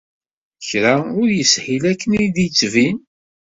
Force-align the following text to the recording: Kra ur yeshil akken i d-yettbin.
Kra 0.67 0.95
ur 1.21 1.29
yeshil 1.37 1.83
akken 1.91 2.11
i 2.23 2.23
d-yettbin. 2.35 2.97